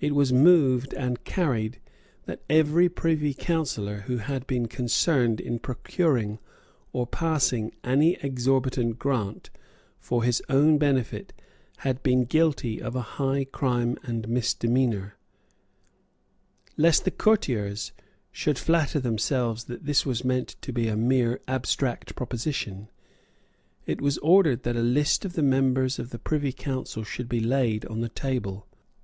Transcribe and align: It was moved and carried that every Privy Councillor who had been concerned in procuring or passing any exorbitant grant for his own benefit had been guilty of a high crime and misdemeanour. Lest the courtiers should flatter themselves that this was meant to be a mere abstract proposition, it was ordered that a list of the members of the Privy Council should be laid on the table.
It 0.00 0.16
was 0.16 0.32
moved 0.32 0.92
and 0.94 1.22
carried 1.22 1.78
that 2.24 2.42
every 2.50 2.88
Privy 2.88 3.32
Councillor 3.34 4.00
who 4.08 4.16
had 4.16 4.44
been 4.48 4.66
concerned 4.66 5.40
in 5.40 5.60
procuring 5.60 6.40
or 6.92 7.06
passing 7.06 7.70
any 7.84 8.14
exorbitant 8.20 8.98
grant 8.98 9.50
for 10.00 10.24
his 10.24 10.42
own 10.48 10.76
benefit 10.76 11.32
had 11.76 12.02
been 12.02 12.24
guilty 12.24 12.82
of 12.82 12.96
a 12.96 13.00
high 13.00 13.44
crime 13.44 13.96
and 14.02 14.26
misdemeanour. 14.28 15.16
Lest 16.76 17.04
the 17.04 17.12
courtiers 17.12 17.92
should 18.32 18.58
flatter 18.58 18.98
themselves 18.98 19.62
that 19.66 19.84
this 19.84 20.04
was 20.04 20.24
meant 20.24 20.56
to 20.62 20.72
be 20.72 20.88
a 20.88 20.96
mere 20.96 21.38
abstract 21.46 22.16
proposition, 22.16 22.90
it 23.86 24.00
was 24.00 24.18
ordered 24.18 24.64
that 24.64 24.74
a 24.74 24.82
list 24.82 25.24
of 25.24 25.34
the 25.34 25.44
members 25.44 26.00
of 26.00 26.10
the 26.10 26.18
Privy 26.18 26.50
Council 26.52 27.04
should 27.04 27.28
be 27.28 27.38
laid 27.38 27.84
on 27.84 28.00
the 28.00 28.08
table. 28.08 28.66